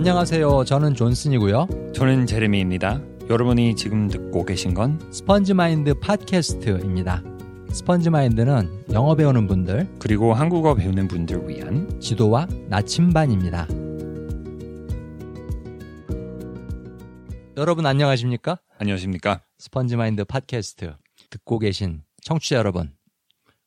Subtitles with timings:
[0.00, 0.64] 안녕하세요.
[0.64, 1.92] 저는 존슨이고요.
[1.94, 3.02] 저는 제레미입니다.
[3.28, 7.22] 여러분이 지금 듣고 계신 건 스펀지 마인드 팟캐스트입니다.
[7.70, 13.68] 스펀지 마인드는 영어 배우는 분들 그리고 한국어 배우는 분들 위한 지도와 나침반입니다.
[17.58, 18.58] 여러분 안녕하십니까?
[18.78, 19.42] 안녕하십니까?
[19.58, 20.94] 스펀지 마인드 팟캐스트
[21.28, 22.94] 듣고 계신 청취자 여러분.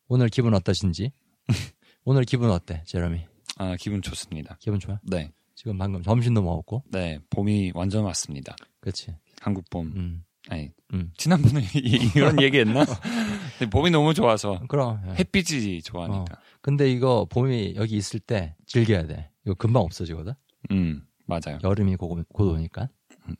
[0.07, 1.11] 오늘 기분 어떠신지?
[2.05, 3.21] 오늘 기분 어때, 제러미?
[3.57, 4.57] 아, 기분 좋습니다.
[4.59, 4.99] 기분 좋아?
[5.03, 5.31] 네.
[5.63, 6.83] 지금 방금 점심도 먹었고.
[6.91, 8.53] 네, 봄이 완전 왔습니다.
[8.81, 9.15] 그렇지.
[9.39, 9.93] 한국 봄.
[9.95, 10.23] 음.
[10.49, 11.11] 아니, 음.
[11.15, 12.83] 지난번에 이- 이런 얘기했나?
[13.71, 14.99] 봄이 너무 좋아서 그럼.
[15.07, 15.13] 예.
[15.15, 16.37] 햇빛이 좋아하니까.
[16.61, 19.29] 근데 이거 봄이 여기 있을 때 즐겨야 돼.
[19.45, 20.33] 이거 금방 없어지거든.
[20.71, 21.59] 음, 맞아요.
[21.63, 22.89] 여름이 곧, 곧 오니까.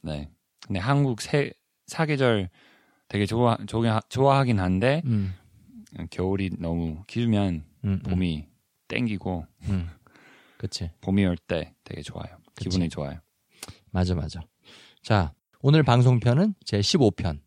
[0.02, 0.30] 네.
[0.66, 1.52] 근데 한국 새
[1.88, 2.50] 사계절
[3.10, 5.34] 되게 좋아 좋아 좋아하긴 한데 음.
[6.10, 8.48] 겨울이 너무 길면 음, 음, 봄이
[8.88, 9.90] 땡기고 음.
[10.64, 10.90] 그치.
[11.02, 12.38] 봄이 올 때 되게 좋아요.
[12.56, 12.70] 그치.
[12.70, 13.20] 기분이 좋아요.
[13.92, 14.40] 맞아, 맞아.
[15.02, 17.42] 자, 오늘 방송편은 제 15편.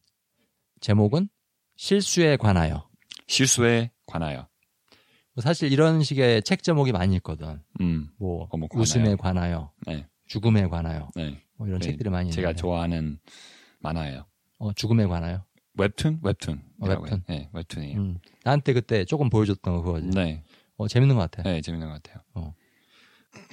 [0.81, 1.31] 제목은
[1.77, 2.87] 실수에 관하여.
[3.27, 4.47] 실수에 관하여.
[5.33, 7.62] 뭐 사실 이런 식의 책 제목이 많이 있거든.
[7.81, 8.83] 음, 뭐, 어, 뭐 관하여.
[8.83, 9.72] 웃음에 관하여.
[9.87, 10.06] 네.
[10.27, 11.09] 죽음에 관하여.
[11.14, 11.41] 네.
[11.56, 12.61] 뭐 이런 네, 책들이 많이 제가 있는데.
[12.61, 13.19] 좋아하는
[13.81, 14.27] 만화예요.
[14.59, 15.42] 어, 죽음에 관하여.
[15.78, 16.20] 웹툰?
[16.22, 16.62] 웹툰.
[16.81, 17.25] 어, 웹툰.
[17.28, 17.98] 네, 웹툰이에요.
[17.98, 18.19] 음.
[18.44, 20.09] 나한테 그때 조금 보여줬던 거 그거지.
[20.11, 20.42] 네.
[20.77, 21.42] 어, 재밌는 것 같아.
[21.48, 22.55] 네, 재밌는 것 같아요.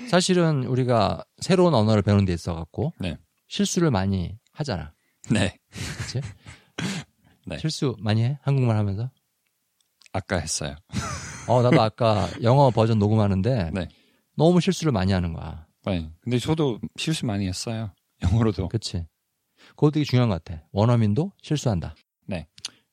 [0.09, 3.17] 사실은 우리가 새로운 언어를 배우는 데 있어 갖고 네.
[3.48, 4.94] 실수를 많이 하잖아.
[5.30, 5.58] 네.
[5.72, 6.22] 그치?
[7.48, 7.58] 네.
[7.58, 8.40] 실수 많이 해?
[8.42, 9.09] 한국말 하면서?
[10.12, 10.75] 아까 했어요.
[11.48, 13.88] 어, 나도 아까 영어 버전 녹음하는데 네.
[14.36, 15.67] 너무 실수를 많이 하는 거야.
[15.86, 16.09] 네.
[16.22, 17.92] 근데 저도 실수 많이 했어요.
[18.22, 18.70] 영어로도.
[18.70, 19.06] 그치?
[19.70, 20.64] 그거 되게 중요한 것 같아.
[20.72, 21.95] 원어민도 실수한다.
[22.28, 22.47] 네.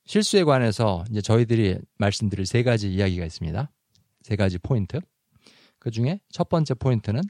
[0.05, 3.71] 실수에 관해서 이제 저희들이 말씀드릴 세 가지 이야기가 있습니다.
[4.23, 4.99] 세 가지 포인트.
[5.81, 7.21] 그 중에 첫 번째 포인트는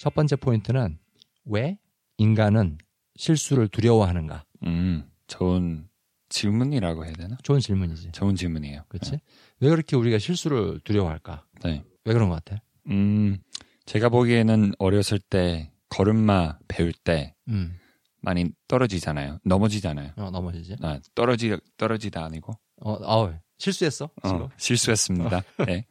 [0.00, 0.98] 첫 번째 포인트는
[1.44, 1.78] 왜
[2.18, 2.78] 인간은
[3.14, 4.44] 실수를 두려워하는가?
[4.64, 5.88] 음, 좋은
[6.28, 7.36] 질문이라고 해야 되나?
[7.44, 8.10] 좋은 질문이지.
[8.10, 8.84] 좋은 질문이에요.
[8.88, 9.20] 그렇지?
[9.60, 11.46] 왜 그렇게 우리가 실수를 두려워할까?
[11.62, 11.84] 네.
[12.04, 12.60] 왜 그런 것 같아?
[12.88, 13.38] 음,
[13.86, 17.78] 제가 보기에는 어렸을 때 걸음마 배울 때 음,
[18.20, 19.38] 많이 떨어지잖아요.
[19.44, 20.14] 넘어지잖아요.
[20.16, 20.74] 어, 넘어지지.
[20.82, 24.10] 아, 떨어지 떨어지다 아니고 어, 어 실수했어.
[24.22, 25.42] 어, 실수했습니다.
[25.66, 25.86] 네.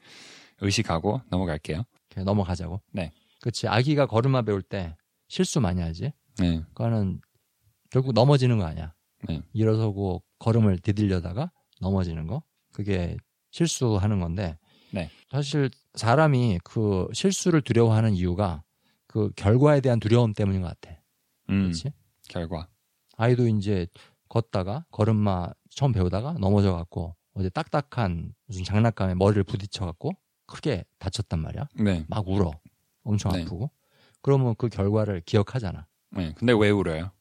[0.59, 1.83] 의식하고 넘어갈게요.
[2.25, 2.81] 넘어가자고.
[2.91, 3.11] 네.
[3.41, 3.67] 그렇지.
[3.67, 4.97] 아기가 걸음마 배울 때
[5.27, 6.11] 실수 많이 하지.
[6.39, 6.59] 네.
[6.73, 7.21] 그거는
[7.91, 8.93] 결국 넘어지는 거 아니야.
[9.27, 9.41] 네.
[9.53, 12.43] 일어서고 걸음을 디딜려다가 넘어지는 거.
[12.73, 13.15] 그게
[13.51, 14.57] 실수하는 건데.
[14.91, 15.09] 네.
[15.29, 18.63] 사실 사람이 그 실수를 두려워하는 이유가
[19.07, 20.99] 그 결과에 대한 두려움 때문인 것 같아.
[21.49, 21.93] 음, 그렇지?
[22.27, 22.67] 결과.
[23.17, 23.85] 아이도 이제
[24.27, 30.11] 걷다가 걸음마 처음 배우다가 넘어져 갖고 어제 딱딱한 무슨 장난감에 머리를 부딪혀 갖고
[30.45, 31.67] 크게 다쳤단 말이야.
[31.75, 32.05] 네.
[32.07, 32.51] 막 울어.
[33.03, 33.41] 엄청 네.
[33.41, 33.71] 아프고.
[34.21, 35.87] 그러면 그 결과를 기억하잖아.
[36.11, 36.33] 네.
[36.35, 37.11] 근데 왜 울어요?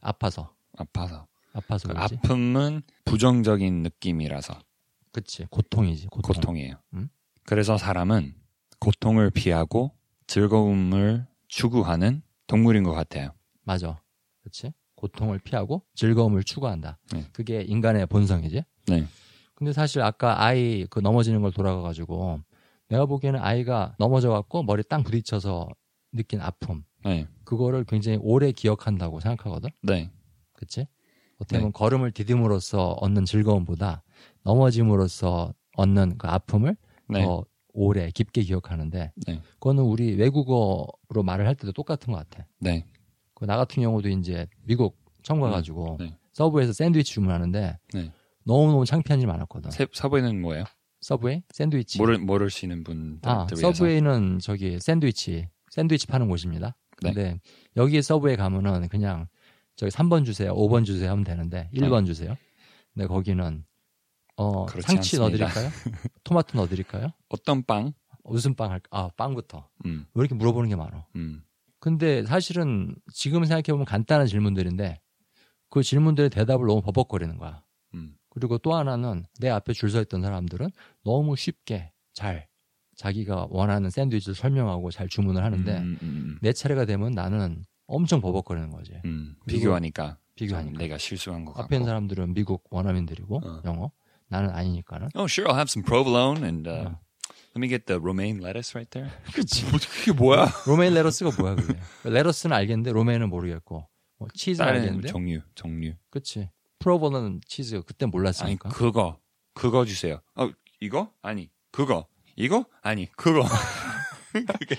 [0.00, 0.54] 아파서.
[0.76, 1.26] 아파서.
[1.52, 1.98] 아파서 그.
[1.98, 4.58] 아픔은 부정적인 느낌이라서
[5.12, 5.46] 그치.
[5.50, 6.08] 고통이지.
[6.08, 6.34] 고통.
[6.34, 6.74] 고통이에요.
[6.94, 7.08] 음?
[7.44, 8.34] 그래서 사람은
[8.78, 9.92] 고통을 피하고
[10.26, 13.32] 즐거움을 추구하는 동물인 것 같아요.
[13.62, 14.00] 맞아.
[14.42, 14.72] 그치.
[14.94, 16.98] 고통을 피하고 즐거움을 추구한다.
[17.12, 17.26] 네.
[17.32, 18.64] 그게 인간의 본성이지.
[18.86, 19.04] 네.
[19.54, 22.40] 근데 사실 아까 아이 그 넘어지는 걸 돌아가 가지고
[22.88, 25.68] 내가 보기에는 아이가 넘어져 갖고 머리 땅 부딪혀서
[26.12, 26.84] 느낀 아픔.
[27.04, 27.26] 네.
[27.44, 29.70] 그거를 굉장히 오래 기억한다고 생각하거든.
[29.82, 30.10] 네.
[30.54, 30.86] 그치?
[31.38, 34.02] 어떻게 보면 걸음을 디딤으로써 얻는 즐거움보다
[34.42, 36.76] 넘어짐으로써 얻는 그 아픔을
[37.08, 37.24] 네.
[37.24, 39.42] 더 오래 깊게 기억하는데 네.
[39.54, 42.46] 그거는 우리 외국어로 말을 할 때도 똑같은 것 같아.
[42.58, 42.86] 네.
[43.34, 46.14] 그 나 같은 경우도 이제 미국 처음 가가지고 네.
[46.32, 48.12] 서브웨이에서 샌드위치 주문하는데 네.
[48.44, 49.70] 너무너무 창피한 일이 많았거든.
[49.70, 50.64] 세, 서브웨이는 뭐예요?
[51.00, 51.42] 서브웨이?
[51.50, 51.98] 샌드위치.
[51.98, 53.72] 모르, 모르시는 분들 아, 위해서.
[53.72, 56.76] 서브웨이는 저기 샌드위치, 샌드위치 파는 곳입니다.
[57.02, 57.12] 네.
[57.12, 57.40] 근데
[57.76, 59.28] 여기 서브웨이 가면은 그냥
[59.76, 62.36] 저기 3번 주세요, 5번 주세요 하면 되는데 1번 주세요.
[62.92, 63.64] 근데 거기는
[64.36, 65.46] 어 상치 않습니다.
[65.46, 65.70] 넣어드릴까요?
[66.24, 67.12] 토마토 넣어드릴까요?
[67.28, 67.92] 어떤 빵?
[68.24, 68.88] 무슨 빵 할까?
[68.90, 69.68] 아 빵부터.
[69.86, 71.06] 음, 왜 이렇게 물어보는 게 많아?
[71.16, 71.42] 음,
[71.78, 75.00] 근데 사실은 지금 생각해보면 간단한 질문들인데
[75.70, 77.62] 그 질문들의 대답을 너무 버벅거리는 거야.
[78.30, 78.34] 음.
[78.34, 80.70] 그리고 또 하나는 내 앞에 줄 서 있던 사람들은
[81.04, 82.48] 너무 쉽게 잘
[82.96, 88.20] 자기가 원하는 샌드위치를 설명하고 잘 주문을 하는데 음, 음, 음, 내 차례가 되면 나는 엄청
[88.20, 88.92] 버벅거리는 거지.
[89.04, 89.34] 음.
[89.46, 90.72] 비교하니까 비교하니까.
[90.72, 91.86] 좀 내가 실수한 것 앞에 있는 같고.
[91.86, 93.62] 사람들은 미국 원어민들이고 어.
[93.64, 93.90] 영어.
[94.28, 95.08] 나는 아니니까는.
[95.16, 97.00] Oh, sure, I'll have some provolone and uh, 어.
[97.56, 99.10] let me get the romaine lettuce right there.
[99.34, 99.64] 그치.
[99.64, 100.46] 그게 뭐야?
[100.68, 101.74] romaine lettuce가 뭐야 그게?
[102.04, 103.88] lettuce는 알겠는데 romaine은 모르겠고
[104.18, 104.28] 뭐
[104.58, 105.08] 다른 알겠는데.
[105.08, 105.94] 종류, 종류.
[106.10, 106.48] 그치.
[106.80, 108.70] 프로버는 치즈 그때 아니 몰랐으니까.
[108.70, 109.20] 그거,
[109.54, 110.20] 그거 주세요.
[110.34, 110.50] 어,
[110.80, 111.12] 이거?
[111.22, 112.06] 아니, 그거.
[112.36, 112.64] 이거?
[112.82, 113.44] 아니, 그거.
[114.32, 114.76] 그게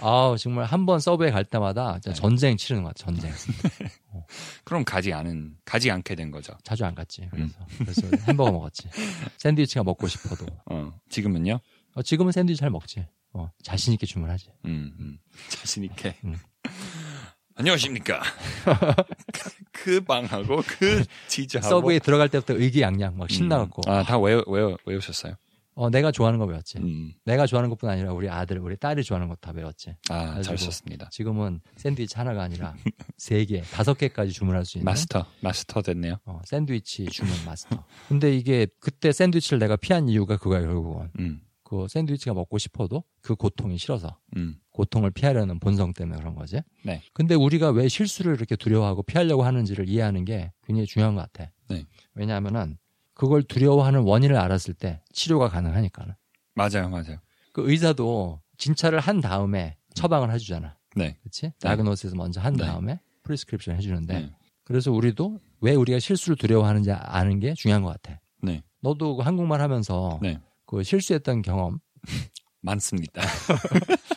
[0.00, 2.12] 아 정말 한 번 서브에 갈 때마다 네.
[2.12, 3.06] 전쟁 치르는 것 같아.
[3.06, 3.32] 전쟁.
[4.64, 6.52] 그럼 가지 않은 가지 않게 된 거죠.
[6.62, 7.26] 자주 안 갔지.
[7.30, 7.66] 그래서 음.
[7.78, 8.88] 그래서 햄버거 먹었지.
[9.38, 11.58] 샌드위치가 먹고 싶어도 어, 지금은요?
[11.94, 13.06] 어, 지금은 샌드위치 잘 먹지.
[13.32, 14.50] 어, 자신 있게 주문하지.
[14.66, 15.18] 음, 음.
[15.48, 16.14] 자신 있게.
[16.24, 16.36] 음.
[17.56, 18.20] 안녕하십니까.
[19.72, 21.68] 그 방하고 그 치즈하고.
[21.68, 23.90] 서브에 들어갈 때부터 의기양양 막 신나갖고 음.
[23.90, 25.34] 아, 다 외워, 외워, 외우셨어요?
[25.74, 26.78] 어, 내가 좋아하는 거 배웠지.
[26.78, 27.12] 음.
[27.24, 29.94] 내가 좋아하는 것뿐 아니라 우리 아들, 우리 딸이 좋아하는 것다 배웠지.
[30.10, 31.08] 아, 잘하셨습니다.
[31.10, 32.74] 지금은 샌드위치 하나가 아니라
[33.16, 36.16] 세 개, 다섯 개까지 주문할 수 있는 마스터, 마스터 됐네요.
[36.26, 37.84] 어, 샌드위치 주문 마스터.
[38.08, 41.10] 근데 이게 그때 샌드위치를 내가 피한 이유가 그거야 결국은.
[41.20, 46.60] 음, 그 샌드위치가 먹고 싶어도 그 고통이 싫어서 음, 고통을 피하려는 본성 때문에 그런 거지.
[46.84, 47.02] 네.
[47.14, 51.50] 근데 우리가 왜 실수를 이렇게 두려워하고 피하려고 하는지를 이해하는 게 굉장히 중요한 것 같아.
[51.70, 51.86] 네.
[52.14, 52.76] 왜냐하면은
[53.14, 56.14] 그걸 두려워하는 원인을 알았을 때 치료가 가능하니까는.
[56.54, 57.18] 맞아요, 맞아요.
[57.54, 60.76] 그 의사도 진찰을 한 다음에 처방을 해주잖아.
[60.94, 61.16] 네.
[61.22, 61.52] 그렇지?
[61.58, 62.66] diagnosis 먼저 한 네.
[62.66, 64.30] 다음에 prescription 해주는데 네.
[64.62, 68.20] 그래서 우리도 왜 우리가 실수를 두려워하는지 아는 게 중요한 것 같아.
[68.42, 68.62] 네.
[68.80, 70.38] 너도 그 한국말 하면서 네.
[70.66, 71.78] 그 실수했던 경험,
[72.60, 73.22] 많습니다.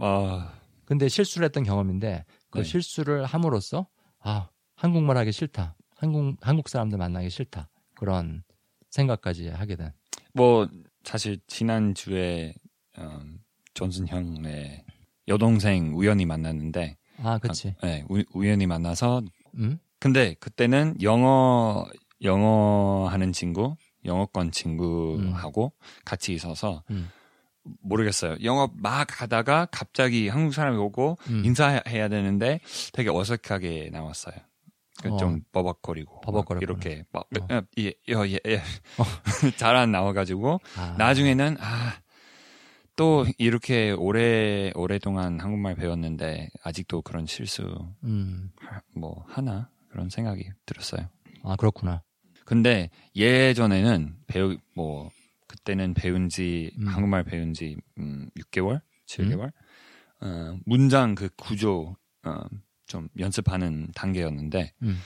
[0.00, 0.52] 아,
[0.84, 2.64] 근데 실수를 했던 경험인데 그 네.
[2.64, 3.88] 실수를 함으로써
[4.20, 8.44] 아 한국말 하기 싫다, 한국 한국 사람들 만나기 싫다 그런
[8.90, 9.92] 생각까지 하게 된.
[10.32, 10.68] 뭐,
[11.04, 12.54] 사실, 지난 주에,
[12.98, 13.38] 음,
[13.74, 14.84] 존슨 형의
[15.28, 17.74] 여동생 우연히 만났는데, 아, 그렇지.
[17.80, 19.22] 아, 네, 우, 우연히 만나서,
[19.54, 21.86] 음, 근데 그때는 영어,
[22.22, 25.72] 영어 하는 친구, 영어권 친구하고
[26.04, 27.08] 같이 있어서, 음,
[27.80, 28.36] 모르겠어요.
[28.42, 31.44] 영어 막 하다가 갑자기 한국 사람이 오고 음.
[31.44, 32.60] 인사해야 되는데
[32.92, 34.34] 되게 어색하게 나왔어요.
[35.02, 35.16] 그 어.
[35.16, 36.20] 좀 버벅거리고.
[36.32, 37.54] 막 이렇게 막 어.
[37.54, 38.62] 어, 예, 예, 예, 예.
[39.58, 42.06] 잘안 나와가지고 아, 나중에는 아
[42.96, 47.62] 또 이렇게 오래 오랫동안 한국말 배웠는데 아직도 그런 실수
[48.04, 51.06] 음, 하- 뭐 하나 그런 생각이 들었어요.
[51.42, 52.02] 아 그렇구나.
[52.46, 55.10] 근데 예전에는 배우 뭐
[55.46, 56.88] 그때는 배운 지 음.
[56.88, 59.52] 한국말 배운 지 음, 6개월, 7개월
[60.20, 62.40] 어, 문장 그 구조 어,
[62.86, 64.98] 좀 연습하는 단계였는데 음,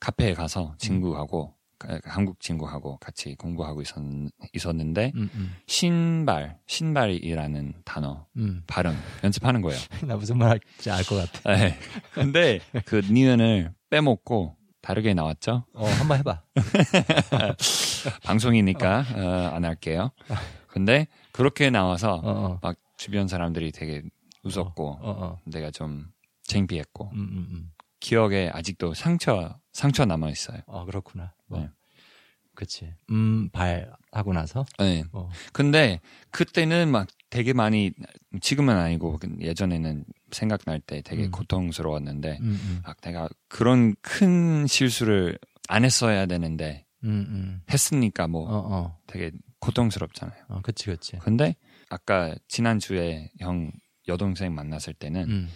[0.00, 3.96] 카페에 가서 친구하고 가- 한국 친구하고 같이 공부하고 있었,
[4.52, 8.62] 있었는데 음, 음, 신발 신발이라는 단어 음.
[8.66, 8.94] 발음
[9.24, 9.78] 연습하는 거예요.
[10.06, 11.56] 나 무슨 말 할지 알 것 같아.
[11.56, 11.78] 네.
[12.12, 15.64] 근데 그 니은을 빼먹고 다르게 나왔죠.
[15.74, 16.42] 어, 한번 해봐.
[18.24, 20.10] 방송이니까 어, 안 할게요.
[20.66, 24.02] 근데 그렇게 나와서 어, 어, 막 주변 사람들이 되게
[24.42, 25.38] 웃었고 어, 어.
[25.44, 26.06] 내가 좀
[26.44, 27.72] 창피했고 음, 음, 음.
[28.00, 30.60] 기억에 아직도 상처 상처 남아 있어요.
[30.66, 31.34] 어, 그렇구나.
[31.46, 31.60] 뭐.
[31.60, 31.70] 네.
[32.54, 32.92] 그치.
[33.10, 34.64] 음, 발 하고 나서.
[34.78, 35.04] 네.
[35.12, 35.30] 어.
[35.52, 36.00] 근데
[36.30, 37.92] 그때는 막 되게 많이
[38.40, 41.30] 지금은 아니고 예전에는 생각날 때 되게 음.
[41.30, 45.38] 고통스러웠는데 음, 음, 막 내가 그런 큰 실수를
[45.68, 47.62] 안 했어야 되는데 음, 음.
[47.70, 49.30] 했으니까 뭐 어, 어, 되게
[49.60, 50.44] 고통스럽잖아요.
[50.48, 51.16] 어, 그치, 그치.
[51.18, 51.56] 근데
[51.88, 53.70] 아까 지난주에 형
[54.08, 55.48] 여동생 만났을 때는 음,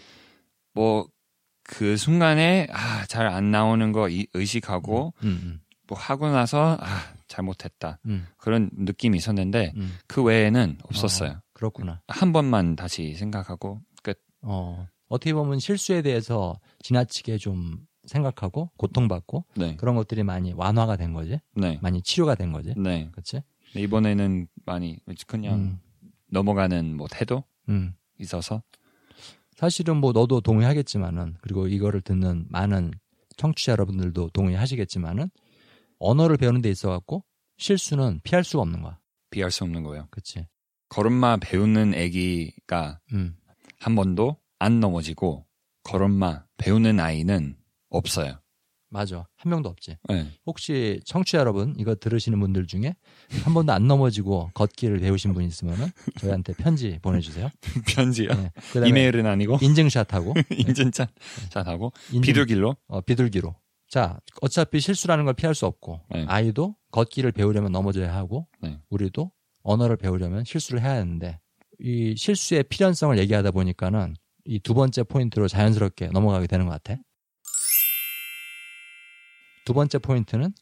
[0.74, 7.14] 뭐그 순간에 아 잘 안 나오는 거 이- 의식하고 음, 음, 뭐 하고 나서 아
[7.28, 9.96] 잘못했다 음, 그런 느낌이 있었는데 음.
[10.06, 11.40] 그 외에는 없었어요.
[11.52, 12.00] 그렇구나.
[12.08, 14.20] 한 번만 다시 생각하고 끝.
[14.42, 21.12] 어, 어떻게 보면 실수에 대해서 지나치게 좀 생각하고 고통받고 네, 그런 것들이 많이 완화가 된
[21.12, 21.40] 거지.
[21.54, 22.74] 네, 많이 치료가 된 거지.
[22.76, 23.08] 네.
[23.12, 23.42] 그치?
[23.74, 25.80] 이번에는 많이 그냥 음,
[26.30, 27.94] 넘어가는 뭐 태도 음.
[28.18, 28.62] 있어서
[29.56, 32.92] 사실은 뭐 너도 동의하겠지만은 그리고 이거를 듣는 많은
[33.36, 35.30] 청취자 여러분들도 동의하시겠지만은
[35.98, 37.24] 언어를 배우는 데 있어 갖고
[37.56, 38.98] 실수는 피할 수가 없는 거야.
[39.30, 40.06] 비할 수 없는 거예요.
[40.10, 40.46] 그치?
[40.88, 43.36] 걸음마 배우는 애기가 음.
[43.80, 45.46] 한 번도 안 넘어지고
[45.82, 47.56] 걸음마 배우는 아이는
[47.96, 48.38] 없어요.
[48.90, 49.26] 맞아.
[49.36, 49.96] 한 명도 없지.
[50.08, 50.28] 네.
[50.46, 52.94] 혹시 청취자 여러분 이거 들으시는 분들 중에
[53.42, 55.88] 한 번도 안 넘어지고 걷기를 배우신 분 있으면은
[56.20, 57.48] 저희한테 편지 보내주세요.
[57.88, 58.28] 편지요.
[58.28, 58.52] 네.
[58.88, 61.08] 이메일은 아니고 인증샷하고 인증샷
[61.50, 63.54] 샷하고 인증- 비둘기로 어, 비둘기로.
[63.88, 66.24] 자, 어차피 실수라는 걸 피할 수 없고 네.
[66.28, 68.78] 아이도 걷기를 배우려면 넘어져야 하고 네.
[68.90, 69.32] 우리도
[69.64, 71.40] 언어를 배우려면 실수를 해야 하는데
[71.80, 77.00] 이 실수의 필연성을 얘기하다 보니까는 이 두 번째 포인트로 자연스럽게 넘어가게 되는 것 같아.
[79.64, 80.52] 두 번째 포인트는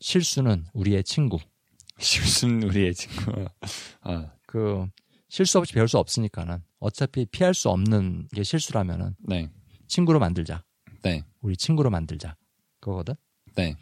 [0.00, 1.38] 실수는 우리의 친구.
[1.98, 3.46] 실순 우리의 친구.
[4.02, 4.86] 아, 그
[5.28, 9.50] 실수 없이 배울 수 없으니까는 어차피 피할 수 없는 게 실수라면은 네,
[9.86, 10.64] 친구로 만들자.
[11.02, 12.36] 네, 우리 친구로 만들자.
[12.80, 13.14] 그거거든.
[13.54, 13.76] 네,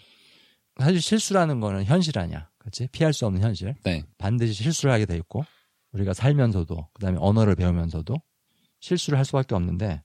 [0.79, 2.51] 사실 실수라는 거는 현실 아니야.
[2.59, 2.89] 그렇지?
[2.93, 3.75] 피할 수 없는 현실.
[3.83, 5.45] 네, 반드시 실수를 하게 돼 있고
[5.93, 8.15] 우리가 살면서도 그다음에 언어를 배우면서도
[8.81, 10.03] 실수를 할 수밖에 없는데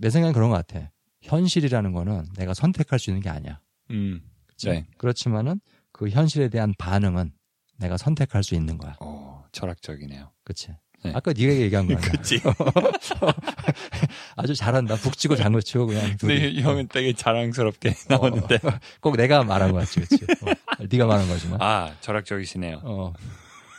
[0.00, 0.90] 내 생각엔 그런 것 같아.
[1.22, 3.60] 현실이라는 거는 내가 선택할 수 있는 게 아니야.
[3.90, 4.22] 음.
[4.46, 4.68] 그치?
[4.68, 4.86] 네.
[4.98, 5.60] 그렇지만은
[5.92, 7.32] 그 현실에 대한 반응은
[7.78, 8.96] 내가 선택할 수 있는 거야.
[9.00, 10.30] 어, 철학적이네요.
[10.44, 10.68] 그치?
[11.04, 11.12] 네.
[11.14, 11.98] 아까 네가 얘기한 거야.
[11.98, 12.40] 그치.
[14.36, 14.96] 아주 잘한다.
[14.96, 16.16] 북치고 장구치고 그냥.
[16.18, 18.58] 근데 형은 되게 자랑스럽게 나오는데.
[19.00, 20.24] 꼭 내가 말한 거 같지, 그치?
[20.24, 21.60] 어, 네가 말한 거지만.
[21.60, 22.82] 아, 철학적이시네요.
[22.84, 23.12] 어.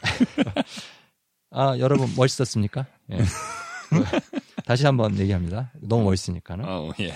[1.51, 2.85] 아, 여러분 멋있었습니까?
[3.11, 3.19] 예.
[4.65, 5.71] 다시 한번 얘기합니다.
[5.81, 6.65] 너무 멋있으니까는.
[6.65, 7.13] 어, 예.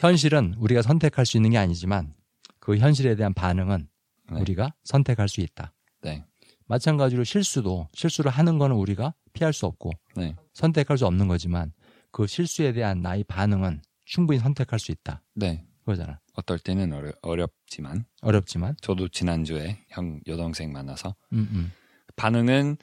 [0.00, 2.14] 현실은 우리가 선택할 수 있는 게 아니지만
[2.60, 3.88] 그 현실에 대한 반응은
[4.32, 4.40] 네.
[4.40, 5.72] 우리가 선택할 수 있다.
[6.02, 6.24] 네.
[6.66, 10.36] 마찬가지로 실수도 실수를 하는 거는 우리가 피할 수 없고 네.
[10.52, 11.72] 선택할 수 없는 거지만
[12.10, 15.22] 그 실수에 대한 나의 반응은 충분히 선택할 수 있다.
[15.34, 15.64] 네.
[15.80, 16.20] 그거잖아.
[16.34, 18.76] 어떨 때는 어려, 어렵지만 어렵지만.
[18.82, 21.72] 저도 지난주에 형 여동생 만나서 음, 음.
[22.16, 22.76] 반응은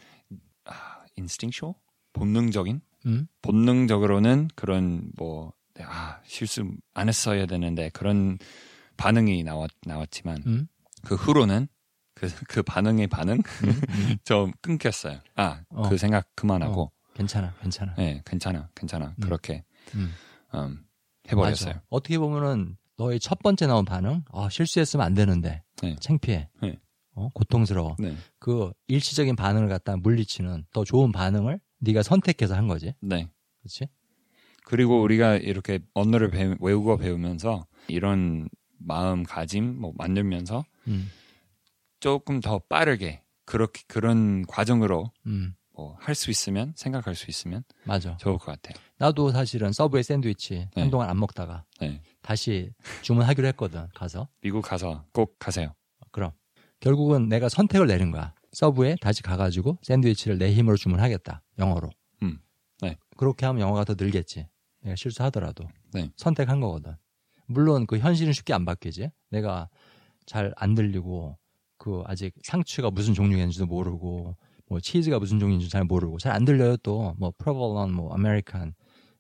[0.65, 1.75] 아, instinctual
[2.13, 3.27] 본능적인 음?
[3.43, 8.37] 본능적으로는 그런 뭐 아, 실수 안 했어야 되는데 그런
[8.97, 10.67] 반응이 나왔 나왔지만 음?
[11.03, 11.67] 그 후로는
[12.13, 13.41] 그, 그 반응의 반응 음?
[13.69, 14.15] 음.
[14.23, 15.19] 좀 끊겼어요.
[15.35, 15.89] 아, 어.
[15.89, 17.93] 그 생각 그만하고 괜찮아, 괜찮아.
[17.95, 19.15] 네, 괜찮아, 괜찮아.
[19.17, 19.21] 음.
[19.21, 19.63] 그렇게
[19.95, 20.13] 음.
[20.53, 20.85] 음,
[21.29, 21.73] 해버렸어요.
[21.73, 21.83] 맞아.
[21.89, 25.95] 어떻게 보면은 너의 첫 번째 나온 반응, 아, 실수했으면 안 되는데, 네.
[25.99, 26.79] 창피해, 네.
[27.13, 27.95] 어, 고통스러워.
[27.99, 33.29] 네, 그 일시적인 반응을 갖다 물리치는 더 좋은 반응을 네가 선택해서 한 거지, 네.
[33.61, 33.87] 그렇지?
[34.65, 41.09] 그리고 우리가 이렇게 언어를 배우, 외우고 배우면서 이런 마음가짐 뭐 만들면서 음,
[41.99, 48.17] 조금 더 빠르게 그렇게 그런 과정으로 음, 뭐 할 수 있으면 생각할 수 있으면 맞아.
[48.17, 48.81] 좋을 것 같아요.
[48.97, 50.81] 나도 사실은 서브웨이 샌드위치 네.
[50.81, 52.01] 한동안 안 먹다가 네.
[52.21, 54.27] 다시 주문하기로 했거든, 가서.
[54.41, 55.73] 미국 가서 꼭 가세요.
[56.11, 56.31] 그럼
[56.79, 58.33] 결국은 내가 선택을 내린 거야.
[58.51, 61.43] 서브에 다시 가가지고 샌드위치를 내 힘으로 주문하겠다.
[61.59, 61.89] 영어로.
[62.23, 62.39] 음,
[62.81, 62.97] 네.
[63.17, 64.47] 그렇게 하면 영어가 더 늘겠지.
[64.85, 66.09] 내가 실수하더라도 네.
[66.15, 66.95] 선택한 거거든.
[67.47, 69.09] 물론 그 현실은 쉽게 안 바뀌지.
[69.31, 69.69] 내가
[70.25, 71.37] 잘 안 들리고
[71.77, 74.35] 그 아직 상추가 무슨 종류인지도 모르고
[74.67, 78.73] 뭐 치즈가 무슨 종류인지 잘 모르고 잘 안 들려요 또뭐 provolone 뭐 American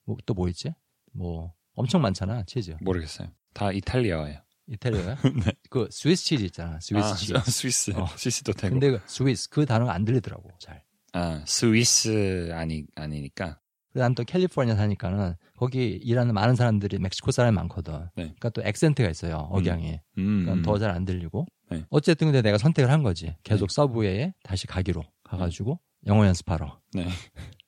[0.05, 0.73] 뭐 또 뭐 있지?
[1.13, 2.77] 뭐 엄청 많잖아 치즈.
[2.81, 3.27] 모르겠어요.
[3.53, 4.39] 다 이탈리아예요.
[4.67, 5.17] 이탈리아야?
[5.69, 6.79] 그 스위스 치즈 있잖아.
[6.79, 7.33] 스위스 아, 치즈.
[7.51, 7.91] 스위스.
[7.91, 8.07] 어.
[8.17, 8.73] 스위스도 되고.
[8.73, 10.83] 근데 그 스위스 그 단어가 안 들리더라고 잘.
[11.13, 13.59] 아, 스위스 아니 아니니까.
[13.99, 17.93] 난또 캘리포니아 사니까는 거기 일하는 많은 사람들이 멕시코 사람이 많거든.
[18.15, 18.23] 네.
[18.23, 19.99] 그러니까 또 accent가 있어요 억양이.
[20.17, 20.61] 음, 그러니까 음.
[20.61, 21.45] 더잘 안 들리고.
[21.71, 21.83] 네.
[21.89, 23.35] 어쨌든 근데 내가 선택을 한 거지.
[23.43, 26.79] 계속 서브웨이에 다시 가기로 가가지고 영어 연습하러.
[26.93, 27.07] 네.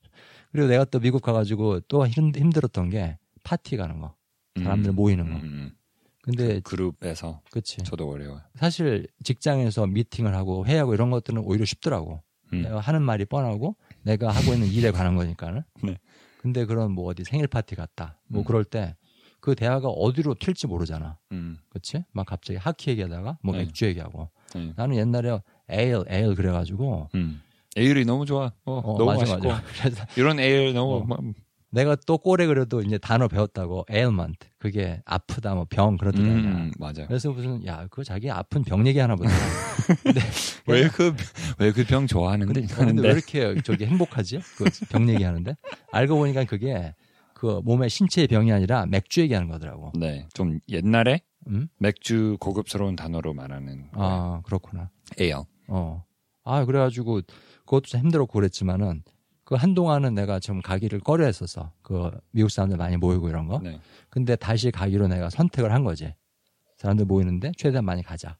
[0.52, 4.14] 그리고 내가 또 미국 가가지고 또 힘, 힘들었던 게 파티 가는 거.
[4.56, 5.38] 사람들 음, 모이는 음, 거.
[5.40, 5.72] 음.
[6.22, 7.78] 근데 그룹에서 그치.
[7.78, 8.42] 저도 어려워요.
[8.54, 12.22] 사실 직장에서 미팅을 하고 회의하고 이런 것들은 오히려 쉽더라고.
[12.52, 12.62] 음.
[12.62, 15.62] 내가 하는 말이 뻔하고 내가 하고 있는 일에 관한 거니까는.
[15.82, 15.96] 네.
[16.38, 18.18] 근데 그런 뭐 어디 생일 파티 갔다.
[18.28, 18.44] 뭐 음.
[18.44, 18.94] 그럴 때
[19.40, 21.16] 그 대화가 어디로 튈지 모르잖아.
[21.32, 21.58] 음.
[21.70, 22.04] 그치?
[22.12, 23.60] 막 갑자기 하키 얘기하다가 뭐 네.
[23.64, 24.30] 맥주 얘기하고.
[24.54, 24.72] 네.
[24.76, 27.08] 나는 옛날에 에일, 에일 그래가지고.
[27.14, 27.40] 음.
[27.76, 28.52] 에일이 너무 좋아.
[28.64, 29.48] 어, 어, 너무 맞아, 맛있고.
[29.48, 29.62] 맞아.
[29.80, 31.22] 그래서 이런 에일 너무 어.
[31.70, 33.84] 막- 내가 또 꼴에 그래도 이제 단어 배웠다고.
[33.90, 34.48] ailment.
[34.58, 36.50] 그게 아프다, 뭐병 아니야.
[36.50, 37.06] 음, 맞아요.
[37.06, 39.28] 그래서 무슨 야, 그거 자기 아픈 병 얘기 하나 보다.
[40.02, 40.20] 근데
[40.66, 41.14] 왜그
[41.58, 42.74] 왜 그 병 좋아하는 근데, 건데?
[42.74, 44.40] 어, 근데 왜 이렇게 저기 행복하지?
[44.56, 45.56] 그 병 얘기하는데
[45.92, 46.94] 알고 보니까 그게
[47.34, 49.92] 그 몸의 신체의 병이 아니라 맥주 얘기하는 거더라고.
[49.98, 51.68] 네, 좀 옛날에 음?
[51.78, 54.90] 맥주 고급스러운 단어로 말하는 아 그렇구나.
[55.18, 55.34] 에일.
[55.68, 56.04] 어.
[56.44, 57.20] 아 그래가지고
[57.64, 59.02] 그것도 참 힘들었고 그랬지만은
[59.48, 61.72] 그 한동안은 내가 좀 가기를 꺼려 했었어.
[61.80, 63.58] 그 미국 사람들 많이 모이고 이런 거.
[63.60, 63.80] 네.
[64.10, 66.14] 근데 다시 가기로 내가 선택을 한 거지.
[66.76, 68.36] 사람들 모이는데 최대한 많이 가자.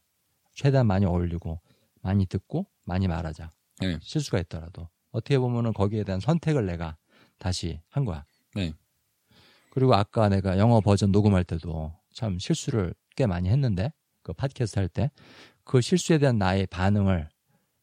[0.53, 1.63] 최대한 많이 어울리고
[2.03, 3.51] 많이 듣고 많이 말하자.
[3.81, 3.99] 네.
[4.03, 6.99] 실수가 있더라도 어떻게 보면은 거기에 대한 선택을 내가
[7.39, 8.27] 다시 한 거야.
[8.55, 8.75] 네.
[9.71, 14.89] 그리고 아까 내가 영어 버전 녹음할 때도 참 실수를 꽤 많이 했는데 그 팟캐스트 할
[14.91, 15.11] 때
[15.65, 17.31] 그 실수에 대한 나의 반응을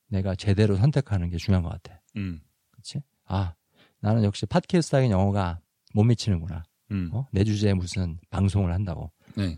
[0.10, 2.00] 내가 제대로 선택하는 게 중요한 것 같아.
[2.18, 2.40] 음.
[2.70, 3.02] 그렇지?
[3.26, 3.54] 아
[4.00, 5.60] 나는 역시 팟캐스트 하긴 영어가
[5.94, 6.64] 못 미치는구나.
[6.92, 7.10] 음.
[7.14, 7.28] 어?
[7.32, 9.12] 내 주제에 무슨 방송을 한다고.
[9.36, 9.58] 네.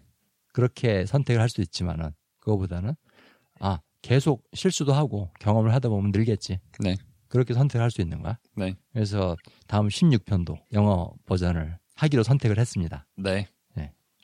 [0.54, 2.96] 그렇게 선택을 할 수 있지만은 그거보다는
[3.60, 6.60] 아 계속 실수도 하고 경험을 하다 보면 늘겠지.
[6.80, 6.96] 네.
[7.28, 8.38] 그렇게 선택할 수 있는 거야.
[8.56, 8.76] 네.
[8.94, 9.36] 그래서
[9.68, 13.06] 다음 16편도 영어 버전을 하기로 선택을 했습니다.
[13.18, 13.48] 네.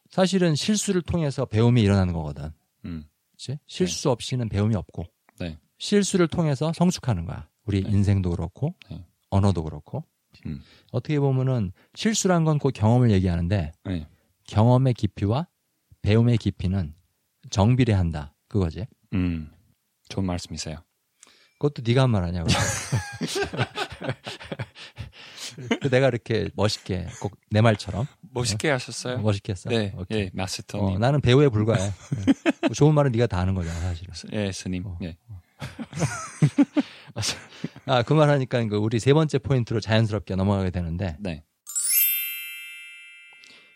[0.09, 2.51] 사실은 실수를 통해서 배움이 일어나는 거거든.
[2.85, 3.03] 음.
[3.31, 3.57] 그치?
[3.65, 5.05] 실수 없이는 배움이 없고
[5.39, 5.57] 네.
[5.79, 7.49] 실수를 통해서 성숙하는 거야.
[7.65, 7.89] 우리 네.
[7.89, 9.03] 인생도 그렇고 네.
[9.33, 10.03] 언어도 그렇고
[10.45, 10.61] 음.
[10.91, 14.07] 어떻게 보면은 실수란 건곧 경험을 얘기하는데 네.
[14.47, 15.47] 경험의 깊이와
[16.01, 16.93] 배움의 깊이는
[17.49, 18.35] 정비례한다.
[18.47, 18.85] 그거지.
[19.13, 19.51] 음.
[20.09, 20.77] 좋은 말씀이세요.
[21.59, 22.47] 그것도 네가 한말 아냐고.
[25.81, 29.19] 그 내가 이렇게 멋있게 꼭 내 말처럼 멋있게 하셨어요?
[29.21, 29.69] 멋있게 했어.
[29.69, 30.21] 네, 오케이.
[30.21, 30.85] 예, 마스터님.
[30.95, 31.79] 어, 나는 배우에 불과해.
[31.79, 32.69] 네.
[32.73, 34.13] 좋은 말은 네가 다 하는 거잖아, 사실은.
[34.33, 34.85] 예, 스님.
[34.87, 34.97] 어.
[35.03, 35.15] 예.
[37.85, 41.43] 아, 그 말 하니까 그 우리 세 번째 포인트로 자연스럽게 넘어가게 되는데 네.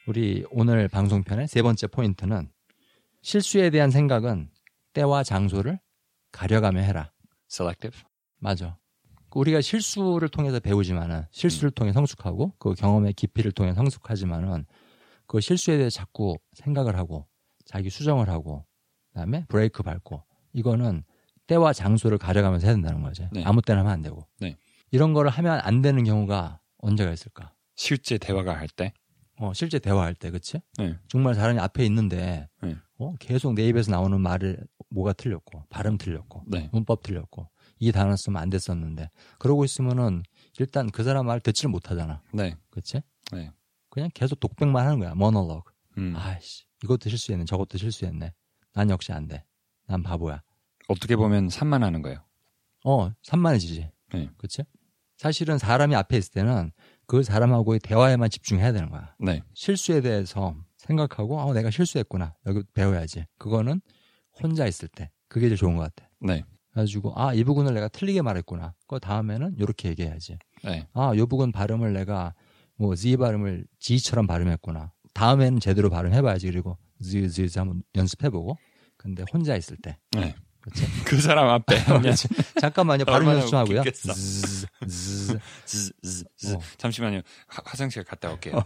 [0.07, 2.49] 우리 오늘 방송편의 세 번째 포인트는
[3.21, 4.49] 실수에 대한 생각은
[4.93, 5.79] 때와 장소를
[6.31, 7.11] 가려가며 해라.
[7.51, 8.01] selective.
[8.39, 8.77] 맞아.
[9.35, 14.65] 우리가 실수를 통해서 배우지만은 실수를 통해 성숙하고 그 경험의 깊이를 통해 성숙하지만은
[15.27, 17.27] 그 실수에 대해 자꾸 생각을 하고
[17.65, 18.65] 자기 수정을 하고
[19.09, 21.03] 그다음에 브레이크 밟고 이거는
[21.47, 23.27] 때와 장소를 가려가면서 해야 된다는 거지.
[23.31, 23.43] 네.
[23.43, 24.27] 아무 때나 하면 안 되고.
[24.39, 24.57] 네.
[24.91, 27.53] 이런 거를 하면 안 되는 경우가 언제가 있을까?
[27.75, 28.93] 실제 대화가 할 때.
[29.39, 30.59] 어, 실제 대화할 때, 그치?
[30.79, 30.97] 네.
[31.07, 32.75] 정말 사람이 앞에 있는데, 네.
[32.97, 36.69] 어, 계속 내 입에서 나오는 말을 뭐가 틀렸고, 발음 틀렸고, 네.
[36.71, 40.23] 문법 틀렸고, 이 단어 쓰면 안 됐었는데, 그러고 있으면은
[40.59, 42.23] 일단 그 사람 말 듣지를 못하잖아.
[42.33, 42.55] 네.
[42.71, 43.01] 그치?
[43.31, 43.51] 네.
[43.89, 45.13] 그냥 계속 독백만 하는 거야.
[45.13, 45.71] 모노로그.
[45.99, 46.15] 음.
[46.15, 47.45] 아이씨, 이것도 실수했네.
[47.45, 48.33] 저것도 실수했네.
[48.73, 49.45] 난 역시 안 돼.
[49.85, 50.41] 난 바보야.
[50.87, 52.19] 어떻게 보면 산만하는 거예요.
[52.85, 53.91] 어, 산만해지지.
[54.13, 54.29] 네.
[54.37, 54.63] 그치?
[55.17, 56.71] 사실은 사람이 앞에 있을 때는
[57.07, 59.15] 그 사람하고의 대화에만 집중해야 되는 거야.
[59.19, 59.41] 네.
[59.53, 62.35] 실수에 대해서 생각하고, 어, 내가 실수했구나.
[62.45, 63.25] 여기 배워야지.
[63.37, 63.81] 그거는
[64.41, 65.09] 혼자 있을 때.
[65.27, 66.09] 그게 제일 좋은 것 같아.
[66.21, 66.43] 네.
[66.71, 68.75] 그래가지고, 아, 이 부분을 내가 틀리게 말했구나.
[68.87, 70.37] 그 다음에는 이렇게 얘기해야지.
[70.63, 70.87] 네.
[70.93, 72.33] 아, 요 부분 발음을 내가
[72.75, 74.93] 뭐, Z 발음을 G처럼 발음했구나.
[75.13, 76.45] 다음에는 제대로 발음해봐야지.
[76.47, 78.55] 그리고 Z, Z 한번 연습해보고.
[78.97, 79.97] 근데 혼자 있을 때.
[80.11, 80.35] 네.
[80.67, 80.85] 그렇지?
[81.05, 81.77] 그 사람 앞에
[82.59, 83.05] 잠깐만요.
[83.05, 83.83] 발음 연습 좀 하고요.
[83.83, 83.91] 즈,
[84.85, 86.21] 즈.
[86.35, 86.53] 즈.
[86.53, 86.59] 어.
[86.77, 87.21] 잠시만요.
[87.47, 88.55] 화, 화장실 갔다 올게요.
[88.55, 88.63] 어.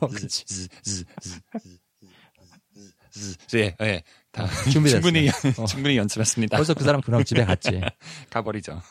[3.56, 4.04] 예, 예.
[4.32, 5.02] 다 준비됐어요.
[5.02, 5.66] 충분히 어.
[5.66, 6.58] 충분히 연습했습니다.
[6.58, 7.82] 벌써 그 사람 그럼 집에 갔지.
[8.32, 8.82] 가버리죠.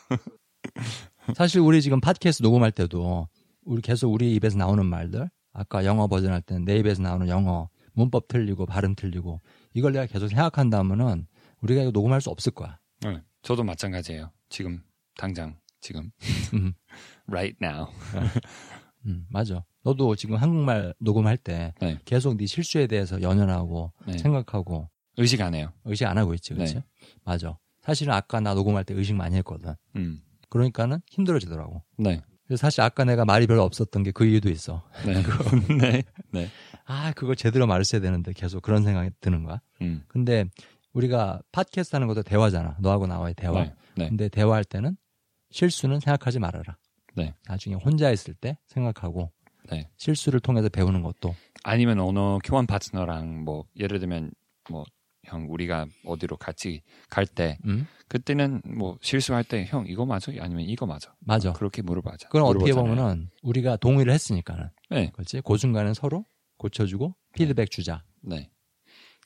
[1.35, 3.27] 사실 우리 지금 팟캐스트 녹음할 때도
[3.65, 7.69] 우리 계속 우리 입에서 나오는 말들 아까 영어 버전 할 때는 내 입에서 나오는 영어
[7.93, 9.41] 문법 틀리고 발음 틀리고
[9.73, 11.27] 이걸 내가 계속 생각한다면은
[11.61, 12.79] 우리가 이거 녹음할 수 없을 거야.
[13.03, 13.21] 네.
[13.41, 14.31] 저도 마찬가지예요.
[14.49, 14.83] 지금
[15.17, 16.11] 당장 지금
[16.53, 16.73] 음,
[17.27, 17.87] right now.
[19.05, 19.63] 음, 맞아.
[19.83, 21.99] 너도 지금 한국말 녹음할 때 네.
[22.05, 24.17] 계속 네 실수에 대해서 연연하고 네.
[24.19, 25.73] 생각하고 의식 안 해요.
[25.85, 26.75] 의식 안 하고 있지, 그렇지?
[26.75, 26.83] 네.
[27.23, 27.57] 맞아.
[27.81, 29.73] 사실은 아까 나 녹음할 때 의식 많이 했거든.
[29.95, 30.21] 음.
[30.49, 31.83] 그러니까는 힘들어지더라고.
[31.97, 32.21] 네.
[32.45, 34.83] 그래서 사실 아까 내가 말이 별로 없었던 게 그 이유도 있어.
[35.05, 35.13] 네.
[35.81, 36.03] 네.
[36.31, 36.49] 네.
[36.85, 39.61] 아, 그걸 제대로 말했어야 되는데 계속 그런 생각이 드는 거야.
[39.81, 40.03] 음.
[40.07, 40.45] 근데
[40.93, 42.77] 우리가 팟캐스트 하는 것도 대화잖아.
[42.79, 43.63] 너하고 나와의 대화.
[43.63, 43.73] 네.
[43.95, 44.09] 네.
[44.09, 44.97] 근데 대화할 때는
[45.49, 46.77] 실수는 생각하지 말아라.
[47.15, 47.33] 네.
[47.47, 49.31] 나중에 혼자 있을 때 생각하고
[49.69, 49.89] 네.
[49.97, 54.31] 실수를 통해서 배우는 것도 아니면 언어 교환 파트너랑 뭐 예를 들면
[54.69, 54.85] 뭐
[55.25, 57.85] 형 우리가 어디로 같이 갈때 음?
[58.07, 61.53] 그때는 뭐 실수할 때 형 이거 맞아 아니면 이거 맞아 맞아.
[61.53, 62.73] 그렇게 물어봐자 그건 어떻게.
[62.73, 65.41] 보면은 우리가 동의를 했으니까는 네, 그렇지.
[65.45, 66.25] 그 중간에 서로
[66.57, 68.03] 고쳐주고 피드백 주자.
[68.21, 68.49] 네.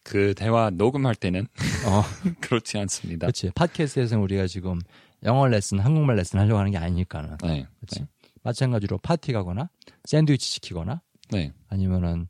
[0.06, 1.48] 그 대화 녹음할 때는
[1.88, 2.04] 어,
[2.40, 3.26] 그렇지 않습니다.
[3.26, 3.50] 그렇지.
[3.56, 4.80] 팟캐스트에서는 우리가 지금
[5.24, 7.38] 영어 레슨, 한국말 레슨 하려고 하는 게 아니니까는.
[7.44, 8.06] 네, 그렇지.
[8.44, 9.70] 마찬가지로 파티 가거나
[10.04, 12.28] 샌드위치 시키거나 네, 아니면은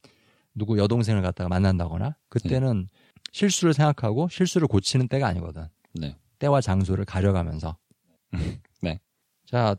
[0.54, 2.88] 누구 여동생을 갖다가 만난다거나 그때는
[3.34, 5.68] 실수를 생각하고 실수를 고치는 때가 아니거든.
[5.94, 7.78] 네, 때와 장소를 가려가면서.
[8.82, 9.00] 네.
[9.46, 9.76] 자,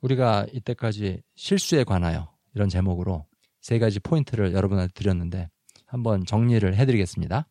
[0.00, 3.26] 우리가 이때까지 실수에 관하여 이런 제목으로
[3.60, 5.48] 세 가지 포인트를 여러분한테 드렸는데
[5.88, 7.48] 한번 정리를 해드리겠습니다.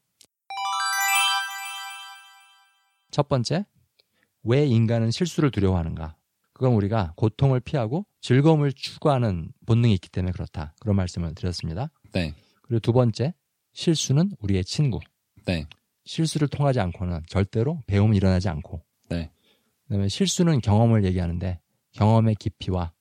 [3.10, 3.65] 첫 번째,
[4.43, 6.15] 왜 인간은 실수를 두려워하는가?
[6.54, 10.73] 그건 우리가 고통을 피하고 즐거움을 추구하는 본능이 있기 때문에 그렇다.
[10.80, 11.89] 그런 말씀을 드렸습니다.
[12.13, 13.34] 네, 그리고 두 번째,
[13.73, 15.00] 실수는 우리의 친구.
[15.45, 15.65] 네,
[16.06, 18.84] 실수를 통하지 않고는 절대로 배움이 일어나지 않고.
[19.10, 19.32] 네.
[19.84, 21.60] 그다음에 실수는 경험을 얘기하는데
[21.93, 22.93] 경험의 깊이와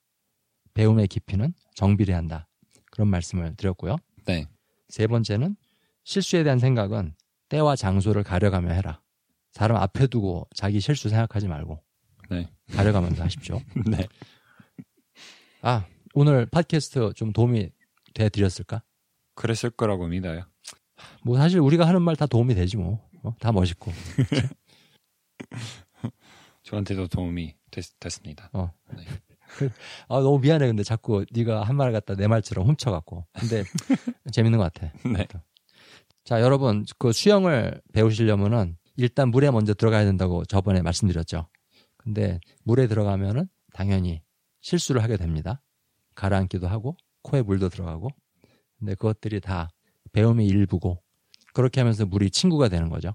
[0.73, 2.49] 배움의 깊이는 정비례한다.
[2.91, 3.97] 그런 말씀을 드렸고요.
[4.25, 4.47] 네,
[4.89, 5.57] 세 번째는
[6.05, 7.15] 실수에 대한 생각은
[7.49, 9.01] 때와 장소를 가려가며 해라.
[9.53, 11.83] 사람 앞에 두고 자기 실수 생각하지 말고
[12.31, 13.61] 네, 가려가면서 하십시오.
[13.91, 14.07] 네.
[15.63, 17.71] 아, 오늘 팟캐스트 좀 도움이
[18.15, 18.83] 돼 드렸을까?
[19.35, 20.43] 그랬을 거라고 믿어요.
[21.23, 23.07] 뭐 사실 우리가 하는 말 다 도움이 되지 뭐.
[23.23, 23.35] 어?
[23.41, 23.93] 다 멋있고.
[26.63, 28.51] 저한테도 도움이 됐, 됐습니다.
[28.53, 28.73] 어.
[28.97, 29.05] 네.
[30.09, 30.67] 아, 너무 미안해.
[30.67, 33.27] 근데 자꾸 네가 한 말 갖다 내 말처럼 훔쳐갖고.
[33.33, 33.63] 근데
[34.33, 34.93] 재밌는 것 같아.
[35.09, 35.27] 네,
[36.25, 41.49] 자, 여러분, 그 수영을 배우시려면은 일단 물에 먼저 들어가야 된다고 저번에 말씀드렸죠.
[41.97, 44.23] 근데 물에 들어가면은 당연히
[44.63, 45.63] 실수를 하게 됩니다.
[46.15, 48.09] 가라앉기도 하고, 코에 물도 들어가고.
[48.79, 49.69] 근데 그것들이 다
[50.13, 51.03] 배움의 일부고,
[51.53, 53.15] 그렇게 하면서 물이 친구가 되는 거죠.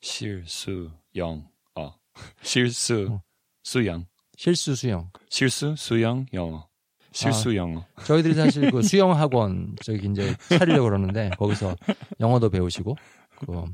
[0.00, 1.94] 실수 영 어.
[2.42, 3.22] 실수 어.
[3.62, 5.10] 수영 실수 수영.
[5.28, 6.66] 실수 수영 영어
[7.12, 7.84] 실수 영어.
[8.06, 11.76] 저희들이 사실 그 수영 학원 저기 이제 차리려고 그러는데 거기서
[12.20, 12.96] 영어도 배우시고
[13.40, 13.64] 그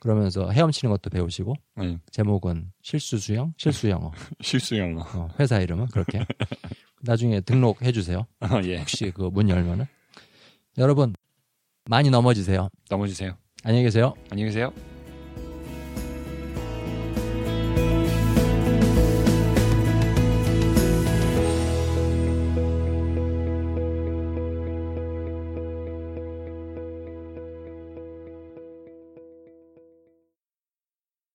[0.00, 1.98] 그러면서 헤엄치는 것도 배우시고 네.
[2.12, 4.12] 제목은 실수 수영, 실수 영어.
[4.40, 5.02] 실수 영어.
[5.14, 6.20] 어, 회사 이름은 그렇게.
[7.02, 8.26] 나중에 등록해 주세요.
[8.40, 8.78] 어, 예.
[8.78, 9.86] 혹시 그 문 열면은
[10.78, 11.14] 여러분
[11.86, 12.68] 많이 넘어지세요.
[12.88, 13.36] 넘어지세요.
[13.64, 14.14] 안녕히 계세요.
[14.30, 14.72] 안녕히 계세요.